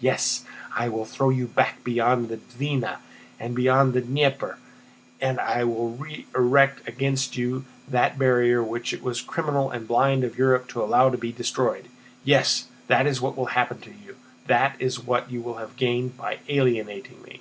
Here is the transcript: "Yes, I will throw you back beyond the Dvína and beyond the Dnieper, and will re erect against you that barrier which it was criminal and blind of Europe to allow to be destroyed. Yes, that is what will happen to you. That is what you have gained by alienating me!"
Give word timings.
"Yes, 0.00 0.44
I 0.76 0.88
will 0.88 1.04
throw 1.04 1.30
you 1.30 1.48
back 1.48 1.82
beyond 1.82 2.28
the 2.28 2.36
Dvína 2.36 2.98
and 3.40 3.56
beyond 3.56 3.92
the 3.92 4.00
Dnieper, 4.00 4.56
and 5.20 5.38
will 5.68 5.96
re 5.96 6.26
erect 6.32 6.86
against 6.86 7.36
you 7.36 7.64
that 7.88 8.16
barrier 8.16 8.62
which 8.62 8.92
it 8.92 9.02
was 9.02 9.20
criminal 9.20 9.68
and 9.68 9.88
blind 9.88 10.22
of 10.22 10.38
Europe 10.38 10.68
to 10.68 10.80
allow 10.80 11.10
to 11.10 11.18
be 11.18 11.32
destroyed. 11.32 11.88
Yes, 12.22 12.66
that 12.86 13.08
is 13.08 13.20
what 13.20 13.36
will 13.36 13.46
happen 13.46 13.80
to 13.80 13.90
you. 13.90 14.16
That 14.46 14.76
is 14.78 15.00
what 15.00 15.28
you 15.28 15.54
have 15.54 15.74
gained 15.74 16.16
by 16.16 16.38
alienating 16.48 17.20
me!" 17.22 17.40